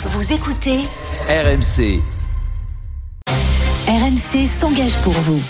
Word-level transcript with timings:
Vous 0.00 0.32
écoutez 0.32 0.78
RMC. 1.28 2.00
RMC 3.88 4.46
s'engage 4.46 4.96
pour 5.02 5.12
vous. 5.12 5.42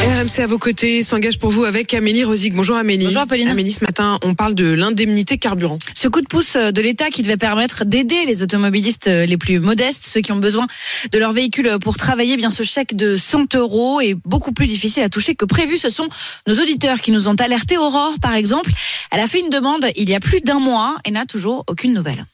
RMC 0.00 0.42
à 0.42 0.46
vos 0.48 0.58
côtés 0.58 1.04
s'engage 1.04 1.38
pour 1.38 1.50
vous 1.50 1.62
avec 1.62 1.94
Amélie 1.94 2.24
Rosig. 2.24 2.54
Bonjour 2.54 2.76
Amélie. 2.76 3.04
Bonjour 3.04 3.22
Apolline. 3.22 3.46
Amélie, 3.46 3.70
ce 3.70 3.84
matin, 3.84 4.18
on 4.24 4.34
parle 4.34 4.56
de 4.56 4.66
l'indemnité 4.66 5.38
carburant. 5.38 5.78
Ce 5.94 6.08
coup 6.08 6.22
de 6.22 6.26
pouce 6.26 6.56
de 6.56 6.80
l'État 6.80 7.08
qui 7.10 7.22
devait 7.22 7.36
permettre 7.36 7.84
d'aider 7.84 8.24
les 8.26 8.42
automobilistes 8.42 9.06
les 9.06 9.36
plus 9.36 9.60
modestes, 9.60 10.04
ceux 10.04 10.22
qui 10.22 10.32
ont 10.32 10.40
besoin 10.40 10.66
de 11.12 11.18
leur 11.18 11.32
véhicule 11.32 11.78
pour 11.80 11.96
travailler, 11.96 12.36
bien 12.36 12.50
ce 12.50 12.64
chèque 12.64 12.96
de 12.96 13.16
100 13.16 13.54
euros 13.54 14.00
est 14.00 14.14
beaucoup 14.24 14.50
plus 14.50 14.66
difficile 14.66 15.04
à 15.04 15.08
toucher 15.08 15.36
que 15.36 15.44
prévu. 15.44 15.78
Ce 15.78 15.88
sont 15.88 16.08
nos 16.48 16.54
auditeurs 16.60 17.00
qui 17.00 17.12
nous 17.12 17.28
ont 17.28 17.36
alertés. 17.36 17.78
Aurore, 17.78 18.14
par 18.20 18.34
exemple, 18.34 18.72
elle 19.12 19.20
a 19.20 19.28
fait 19.28 19.38
une 19.38 19.50
demande 19.50 19.86
il 19.94 20.10
y 20.10 20.16
a 20.16 20.20
plus 20.20 20.40
d'un 20.40 20.58
mois 20.58 20.96
et 21.04 21.12
n'a 21.12 21.26
toujours 21.26 21.62
aucune 21.68 21.94
nouvelle. 21.94 22.26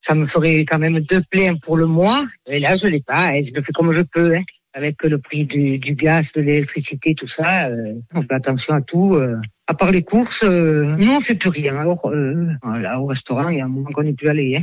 Ça 0.00 0.14
me 0.14 0.26
ferait 0.26 0.60
quand 0.60 0.78
même 0.78 0.98
deux 1.00 1.20
pleins 1.30 1.56
pour 1.56 1.76
le 1.76 1.86
mois. 1.86 2.24
Et 2.48 2.58
là, 2.58 2.74
je 2.76 2.86
l'ai 2.86 3.00
pas. 3.00 3.32
Je 3.42 3.52
le 3.54 3.62
fais 3.62 3.72
comme 3.72 3.92
je 3.92 4.02
peux. 4.02 4.34
hein. 4.34 4.42
Avec 4.72 5.02
le 5.02 5.18
prix 5.18 5.46
du, 5.46 5.78
du 5.78 5.94
gaz, 5.94 6.30
de 6.32 6.40
l'électricité, 6.42 7.14
tout 7.16 7.26
ça, 7.26 7.66
euh, 7.66 7.94
on 8.14 8.22
fait 8.22 8.32
attention 8.34 8.72
à 8.74 8.80
tout. 8.80 9.14
euh. 9.16 9.36
À 9.66 9.74
part 9.74 9.90
les 9.92 10.02
courses, 10.02 10.42
euh, 10.44 10.96
nous 10.96 11.12
on 11.12 11.20
fait 11.20 11.34
plus 11.34 11.48
rien. 11.50 11.76
Alors 11.76 12.08
euh, 12.08 12.46
voilà, 12.62 13.00
au 13.00 13.06
restaurant, 13.06 13.48
il 13.48 13.58
y 13.58 13.60
a 13.60 13.64
un 13.64 13.68
moment 13.68 13.90
qu'on 13.92 14.02
n'est 14.04 14.12
plus 14.12 14.28
allé. 14.28 14.56
Hein. 14.56 14.62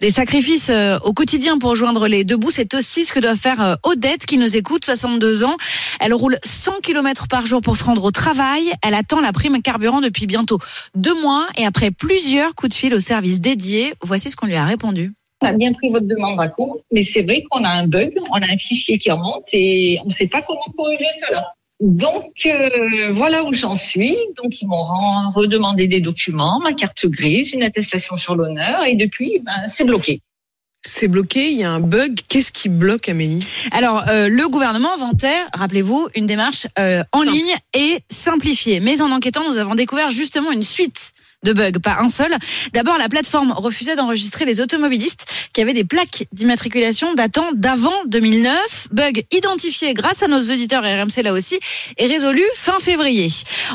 Des 0.00 0.10
sacrifices 0.10 0.70
euh, 0.70 0.98
au 1.04 1.12
quotidien 1.12 1.58
pour 1.58 1.74
joindre 1.74 2.08
les 2.08 2.24
deux 2.24 2.36
bouts, 2.36 2.50
c'est 2.50 2.74
aussi 2.74 3.04
ce 3.04 3.12
que 3.12 3.20
doit 3.20 3.34
faire 3.36 3.60
euh, 3.60 3.74
Odette 3.82 4.24
qui 4.24 4.38
nous 4.38 4.56
écoute, 4.56 4.84
62 4.84 5.44
ans. 5.44 5.56
Elle 6.00 6.14
roule 6.14 6.38
100 6.42 6.80
km 6.82 7.28
par 7.28 7.46
jour 7.46 7.60
pour 7.60 7.76
se 7.76 7.84
rendre 7.84 8.04
au 8.04 8.10
travail. 8.10 8.72
Elle 8.82 8.94
attend 8.94 9.20
la 9.20 9.32
prime 9.32 9.60
carburant 9.60 10.00
depuis 10.00 10.26
bientôt 10.26 10.58
deux 10.94 11.20
mois 11.20 11.46
et 11.58 11.66
après 11.66 11.90
plusieurs 11.90 12.54
coups 12.54 12.70
de 12.70 12.74
fil 12.74 12.94
au 12.94 13.00
service 13.00 13.40
dédié, 13.42 13.92
voici 14.00 14.30
ce 14.30 14.36
qu'on 14.36 14.46
lui 14.46 14.56
a 14.56 14.64
répondu. 14.64 15.12
On 15.42 15.46
a 15.46 15.52
bien 15.52 15.74
pris 15.74 15.90
votre 15.90 16.06
demande 16.06 16.40
à 16.40 16.48
compte, 16.48 16.80
mais 16.90 17.02
c'est 17.02 17.22
vrai 17.22 17.44
qu'on 17.50 17.64
a 17.64 17.68
un 17.68 17.86
bug, 17.86 18.14
on 18.30 18.42
a 18.42 18.46
un 18.50 18.56
fichier 18.56 18.98
qui 18.98 19.10
remonte 19.10 19.44
et 19.52 19.98
on 20.02 20.08
ne 20.08 20.12
sait 20.12 20.28
pas 20.28 20.40
comment 20.40 20.60
corriger 20.74 21.06
cela. 21.26 21.52
Donc 21.80 22.46
euh, 22.46 23.10
voilà 23.10 23.44
où 23.44 23.52
j'en 23.52 23.74
suis. 23.74 24.16
Donc 24.42 24.62
ils 24.62 24.66
m'ont 24.66 24.84
redemandé 25.34 25.86
des 25.86 26.00
documents, 26.00 26.60
ma 26.64 26.72
carte 26.72 27.06
grise, 27.06 27.52
une 27.52 27.62
attestation 27.62 28.16
sur 28.16 28.36
l'honneur 28.36 28.84
et 28.84 28.96
depuis 28.96 29.40
ben, 29.44 29.66
c'est 29.66 29.84
bloqué. 29.84 30.22
C'est 30.90 31.06
bloqué, 31.06 31.52
il 31.52 31.56
y 31.56 31.62
a 31.62 31.70
un 31.70 31.78
bug. 31.78 32.18
Qu'est-ce 32.28 32.50
qui 32.50 32.68
bloque 32.68 33.08
Amélie? 33.08 33.46
Alors, 33.70 34.04
euh, 34.08 34.28
le 34.28 34.48
gouvernement 34.48 34.96
vantait, 34.96 35.38
rappelez-vous, 35.54 36.08
une 36.16 36.26
démarche 36.26 36.66
euh, 36.80 37.02
en 37.12 37.20
Simple. 37.20 37.32
ligne 37.32 37.54
et 37.74 38.00
simplifiée. 38.10 38.80
Mais 38.80 39.00
en 39.00 39.12
enquêtant, 39.12 39.48
nous 39.48 39.58
avons 39.58 39.76
découvert 39.76 40.10
justement 40.10 40.50
une 40.50 40.64
suite 40.64 41.12
de 41.42 41.52
bugs, 41.52 41.72
pas 41.82 41.98
un 42.00 42.08
seul. 42.08 42.36
D'abord, 42.72 42.98
la 42.98 43.08
plateforme 43.08 43.52
refusait 43.52 43.96
d'enregistrer 43.96 44.44
les 44.44 44.60
automobilistes 44.60 45.24
qui 45.52 45.62
avaient 45.62 45.72
des 45.72 45.84
plaques 45.84 46.26
d'immatriculation 46.32 47.14
datant 47.14 47.50
d'avant 47.54 47.94
2009. 48.06 48.88
Bug 48.92 49.24
identifié 49.32 49.94
grâce 49.94 50.22
à 50.22 50.28
nos 50.28 50.40
auditeurs 50.40 50.84
et 50.84 51.00
RMC 51.00 51.22
là 51.22 51.32
aussi 51.32 51.58
et 51.96 52.06
résolu 52.06 52.42
fin 52.54 52.78
février. 52.78 53.28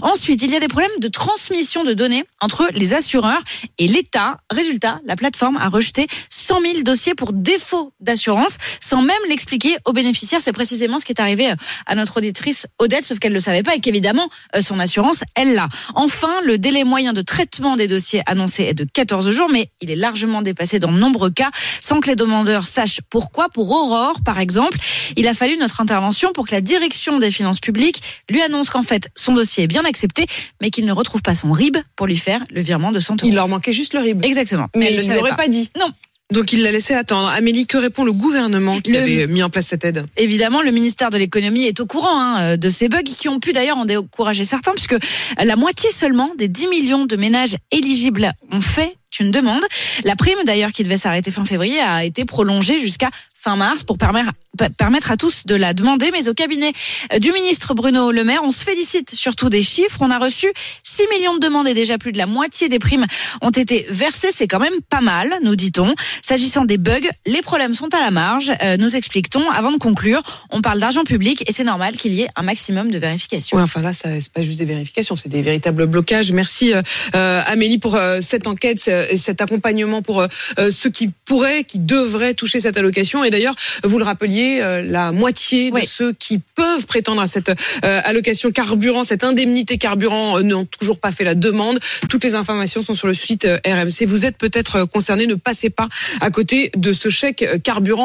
Ensuite, 0.04 0.44
il 0.44 0.52
y 0.52 0.56
a 0.56 0.60
des 0.60 0.68
problèmes 0.68 0.92
de 1.00 1.08
transmission 1.08 1.84
de 1.84 1.94
données 1.94 2.26
entre 2.40 2.70
les 2.74 2.94
assureurs 2.94 3.42
et 3.80 3.88
l'État. 3.88 4.38
Résultat, 4.52 4.98
la 5.06 5.16
plateforme 5.16 5.58
a 5.58 5.68
rejeté 5.68 6.08
100 6.46 6.62
000 6.62 6.82
dossiers 6.84 7.16
pour 7.16 7.34
défaut 7.34 7.92
d'assurance 8.00 8.58
sans 8.80 9.02
même 9.02 9.18
l'expliquer 9.28 9.78
aux 9.86 9.94
bénéficiaires. 9.94 10.42
C'est 10.42 10.54
précisément 10.54 11.00
ce 11.00 11.06
qui 11.06 11.12
est 11.12 11.20
arrivé 11.20 11.50
euh, 11.50 11.56
à 11.86 11.96
notre 11.96 12.18
auditrice 12.18 12.68
Odette, 12.78 13.04
sauf 13.04 13.20
qu'elle 13.20 13.32
ne 13.32 13.38
le 13.38 13.42
savait 13.42 13.64
pas 13.64 13.76
et 13.76 13.80
qu'évidemment, 13.80 14.30
euh, 14.56 14.62
son 14.62 14.80
assurance, 14.80 15.24
elle 15.34 15.56
l'a. 15.56 15.68
Enfin, 15.96 16.42
le 16.46 16.58
délai 16.58 16.84
moyen 16.84 17.14
de 17.14 17.22
traitement 17.22 17.76
des 17.76 17.88
dossiers 17.88 18.22
annoncés 18.28 18.64
est 18.64 18.74
de 18.74 18.86
14 18.86 19.30
jours, 19.32 19.50
mais 19.50 19.70
il 19.82 19.90
est 19.90 19.96
largement 19.96 20.42
dépassé 20.42 20.78
dans 20.78 20.92
de 20.92 20.98
nombreux 20.98 21.32
cas 21.32 21.50
sans 21.82 22.00
que 22.00 22.10
les 22.10 22.16
demandeurs 22.16 22.66
sachent 22.66 23.02
pourquoi. 23.10 23.50
Pour 23.50 23.72
Aurore, 23.72 24.22
par 24.24 24.40
exemple, 24.40 24.78
il 25.16 25.28
a 25.28 25.34
fallu 25.34 25.58
notre 25.58 25.82
intervention 25.82 26.32
pour 26.34 26.48
que 26.48 26.54
la 26.54 26.62
direction 26.62 27.18
des 27.20 27.32
finances 27.32 27.60
publiques 27.60 28.02
lui 28.30 28.42
annonce 28.42 28.70
qu'en 28.70 28.84
fait, 28.84 29.10
son 29.16 29.34
dossier 29.34 29.64
est 29.64 29.68
bien 29.68 29.86
accepté, 29.86 30.26
mais 30.62 30.70
qu'il 30.70 30.86
ne 30.86 30.92
retrouve 30.92 31.22
pas 31.22 31.36
son 31.36 31.52
RIB 31.52 31.78
pour 31.96 32.08
lui 32.08 32.18
faire 32.18 32.42
le 32.52 32.62
virement 32.62 32.92
de 32.92 33.00
100 33.00 33.16
euros. 33.16 33.30
Il 33.30 33.36
leur 33.36 33.48
manquait 33.48 33.74
juste 33.74 33.94
le 33.94 34.02
RIB. 34.02 34.24
Exactement. 34.24 34.68
Mais 34.76 34.88
Elle 34.88 34.96
le 34.96 35.02
il 35.02 35.08
savait 35.08 35.20
l'aurait 35.20 35.36
pas 35.36 35.48
dit. 35.48 35.70
Non. 35.80 35.92
Donc 36.34 36.54
il 36.54 36.64
l'a 36.64 36.72
laissé 36.72 36.94
attendre. 36.96 37.28
Amélie, 37.30 37.68
que 37.68 37.78
répond 37.78 38.04
le 38.04 38.12
gouvernement 38.12 38.82
qui 38.82 38.92
Le- 38.92 39.00
avait 39.00 39.28
mis 39.28 39.44
en 39.44 39.50
place 39.50 39.68
cette 39.68 39.86
aide 39.86 40.06
Évidemment, 40.18 40.62
le 40.64 40.72
ministère 40.72 41.12
de 41.12 41.18
l'économie 41.18 41.66
est 41.66 41.80
au 41.80 41.86
courant 41.86 42.20
hein, 42.20 42.58
de 42.58 42.70
ces 42.70 42.90
bugs 42.90 43.04
qui 43.04 43.30
ont 43.30 43.40
pu 43.40 43.54
d'ailleurs 43.54 43.78
en 43.78 43.86
décourager 43.86 44.44
certains, 44.44 44.72
puisque 44.74 44.96
la 45.42 45.56
moitié 45.56 45.92
seulement 45.92 46.32
des 46.38 46.48
10 46.48 46.68
millions 46.68 47.06
de 47.06 47.16
ménages 47.16 47.56
éligibles 47.72 48.32
ont 48.52 48.62
fait 48.62 48.96
une 49.20 49.32
demande. 49.32 49.62
La 50.04 50.16
prime 50.18 50.40
d'ailleurs 50.46 50.72
qui 50.72 50.84
devait 50.84 50.98
s'arrêter 50.98 51.32
fin 51.32 51.46
février 51.46 51.80
a 51.80 52.04
été 52.04 52.26
prolongée 52.26 52.80
jusqu'à 52.80 53.10
fin 53.46 53.56
mars 53.58 53.84
pour 53.84 54.00
permettre, 54.00 55.12
à 55.12 55.18
tous 55.18 55.46
de 55.46 55.54
la 55.54 55.76
demander. 55.76 56.10
Mais 56.12 56.28
au 56.30 56.34
cabinet 56.34 56.74
euh, 57.14 57.20
du 57.20 57.32
ministre 57.32 57.76
Bruno 57.76 58.12
Le 58.12 58.24
Maire, 58.24 58.42
on 58.44 58.50
se 58.50 58.64
félicite 58.64 59.14
surtout 59.14 59.50
des 59.50 59.62
chiffres. 59.62 60.00
On 60.02 60.10
a 60.10 60.18
reçu 60.18 60.48
6 60.84 61.04
millions 61.14 61.36
de 61.36 61.40
demandes 61.40 61.68
et 61.68 61.76
déjà 61.76 62.00
plus 62.00 62.12
de 62.12 62.18
la 62.18 62.26
moitié 62.26 62.70
des 62.70 62.80
primes 62.80 63.06
ont 63.44 63.52
été 63.52 63.86
versées. 63.90 64.30
C'est 64.34 64.48
quand 64.48 64.60
même 64.60 64.82
pas 64.90 65.02
mal, 65.02 65.32
nous 65.44 65.56
dit-on. 65.56 65.94
S'agissant 66.24 66.66
des 66.66 66.78
bugs, 66.78 67.08
les 67.28 67.44
problèmes 67.44 67.76
sont 67.76 67.94
à 67.94 68.00
la 68.00 68.10
marge, 68.10 68.52
euh, 68.64 68.78
nous 68.78 68.96
explique-t-on. 68.96 69.48
Avant 69.52 69.72
de 69.72 69.78
conclure, 69.78 70.24
on 70.50 70.62
parle 70.62 70.80
d'argent 70.80 71.04
public 71.04 71.44
et 71.48 71.52
c'est 71.52 71.64
normal 71.64 71.98
qu'il 71.98 72.14
y 72.14 72.22
ait 72.22 72.30
un 72.36 72.42
maximum 72.42 72.90
de 72.90 72.98
vérifications. 72.98 73.58
Ouais, 73.58 73.64
enfin 73.64 73.82
là, 73.82 73.94
ça 73.94 74.10
c'est 74.20 74.32
pas 74.32 74.42
juste 74.42 74.58
des 74.58 74.66
vérifications, 74.66 75.16
c'est 75.16 75.30
des 75.30 75.44
véritables 75.44 75.86
blocages. 75.86 76.32
Merci 76.32 76.74
euh, 76.74 76.82
euh, 77.16 77.42
Amélie 77.46 77.78
pour 77.78 77.96
euh, 77.96 78.22
cette 78.22 78.48
enquête 78.48 78.88
et 78.88 79.18
cet 79.18 79.42
accompagnement 79.42 80.02
pour 80.02 80.26
ceux 80.72 80.90
qui 80.90 81.12
pourraient, 81.26 81.64
qui 81.64 81.80
devraient 81.80 82.34
toucher 82.34 82.60
cette 82.60 82.78
allocation. 82.78 83.24
Et 83.24 83.30
d'ailleurs, 83.36 83.56
vous 83.84 84.00
le 84.00 84.06
rappeliez, 84.06 84.60
euh, 84.62 84.82
la 84.82 85.12
moitié 85.12 85.70
de 85.70 85.76
Oui. 85.76 85.86
ceux 85.86 86.14
qui 86.14 86.40
peuvent 86.56 86.86
prétendre 86.86 87.22
à 87.22 87.28
cette 87.28 87.50
euh, 87.50 88.00
allocation 88.06 88.52
carburant, 88.52 89.04
cette 89.04 89.26
indemnité 89.26 89.78
carburant, 89.78 90.38
euh, 90.38 90.42
n'ont 90.42 90.66
toujours 90.66 91.00
pas 91.00 91.12
fait 91.12 91.26
la 91.26 91.36
demande. 91.36 91.80
Toutes 92.10 92.24
les 92.24 92.34
informations 92.34 92.82
sont 92.82 92.96
sur 92.96 93.08
le 93.08 93.14
site 93.14 93.46
RMC. 93.68 94.06
Vous 94.08 94.26
êtes 94.26 94.38
peut-être 94.38 94.86
concerné, 94.86 95.28
ne 95.28 95.36
passez 95.36 95.70
pas 95.70 95.90
à 96.22 96.30
côté 96.30 96.72
de 96.78 96.94
ce 96.94 97.10
chèque 97.10 97.46
carburant. 97.64 98.04